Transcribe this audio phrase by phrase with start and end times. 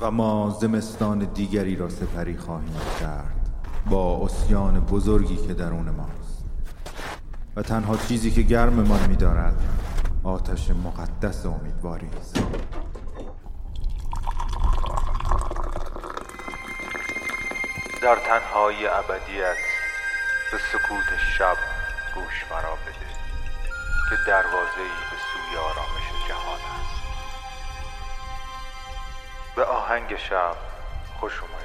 [0.00, 3.48] و ما زمستان دیگری را سپری خواهیم کرد
[3.90, 6.44] با اسیان بزرگی که درون ماست.
[7.56, 9.62] و تنها چیزی که گرممان می‌دارد
[10.24, 12.34] آتش مقدس امیدواری است.
[18.02, 19.56] در تنهای ابدیت
[20.52, 21.56] به سکوت شب
[22.14, 23.10] گوش مرا بده
[24.10, 26.03] که دروازه ای به سوی آرامش
[29.56, 30.56] به آهنگ شب
[31.20, 31.64] خوش اومدید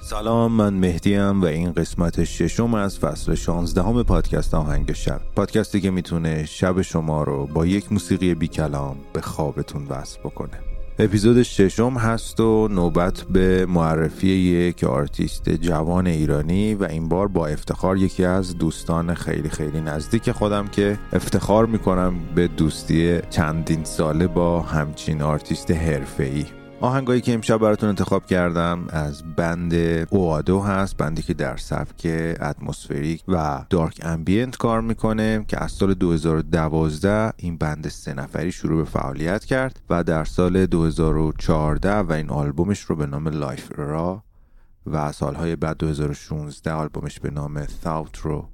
[0.00, 5.20] سلام من مهدیم و این قسمت ششم از فصل 16 همه پادکست آهنگ شب.
[5.36, 10.71] پادکستی که می‌تونه شب شما رو با یک موسیقی بی کلام به خوابتون وصل بکنه.
[10.98, 17.46] اپیزود ششم هست و نوبت به معرفی یک آرتیست جوان ایرانی و این بار با
[17.46, 24.26] افتخار یکی از دوستان خیلی خیلی نزدیک خودم که افتخار می‌کنم به دوستی چندین ساله
[24.26, 26.61] با همچین آرتیست حرفه‌ای.
[26.82, 29.74] آهنگایی که امشب براتون انتخاب کردم از band
[30.10, 32.06] اوادو هست band ی که در سبک
[32.40, 38.84] atmospheric و dark ambient کار می‌کنه که از سال 2012 این band سه نفری شروع
[38.84, 44.22] به فعالیت کرد و در سال 2014 و این آلبومش رو به نام لایف را
[44.86, 48.48] و سالهای بعد 2016 آلبومش به نام ثاوت رو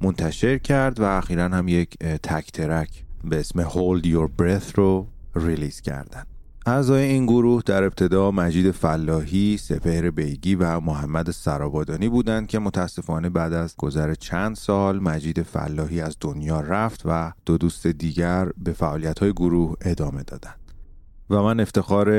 [0.00, 5.80] منتشر کرد و اخیرا هم یک تک ترک به اسم Hold Your Breath رو ریلیز
[5.80, 6.31] کردن.
[6.66, 13.28] اعضای این گروه در ابتدا مجید فلاحی، سپهر بیگی و محمد سرابادانی بودند که متاسفانه
[13.28, 18.72] بعد از گذر چند سال مجید فلاحی از دنیا رفت و دو دوست دیگر به
[18.72, 20.58] فعالیت‌های گروه ادامه دادند.
[21.30, 22.10] و من افتخار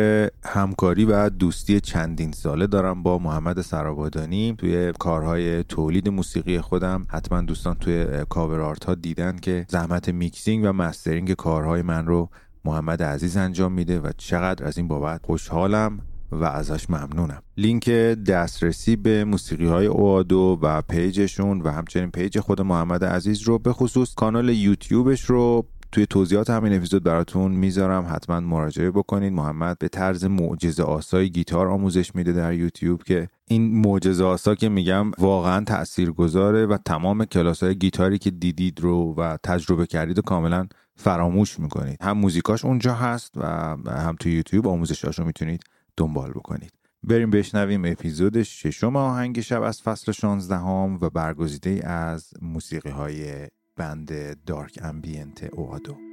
[0.45, 7.41] همکاری و دوستی چندین ساله دارم با محمد سرابادانی توی کارهای تولید موسیقی خودم حتما
[7.41, 12.29] دوستان توی cover art ها دیدن که زحمت mixing و mastering کارهای من رو
[12.65, 15.99] محمد عزیز انجام میده و چقدر از این بابت خوشحالم
[16.31, 17.41] و ازش ممنونم.
[17.57, 23.41] لینک دسترسی به موسیقی های اوادو و page شون و همچنین page خود محمد عزیز
[23.41, 28.05] رو به خصوص کانال یوتیوبش رو توی توضیحات همین اپیزود براتون می‌ذارم.
[28.09, 33.81] حتما مراجعه بکنید محمد به طرز معجزه آسای گیتار آموزش میده در یوتیوب که این
[33.81, 39.37] معجزه آسا که میگم واقعا تاثیرگذاره و تمام کلاس های گیتاری که دیدید رو و
[39.43, 41.97] تجربه کردید و کاملا فراموش می‌کنید.
[42.01, 43.45] هم موزیکاش اونجا هست و
[43.87, 45.63] هم تو یوتیوب آموزشاش رو می‌تونید
[45.97, 46.71] دنبال بکنید.
[47.03, 53.47] بریم بشنویم اپیزود ششم آهنگ شب از فصل 16 هم و برگزیده از موسیقی های
[53.77, 56.12] بند دارک امبینت اوادو.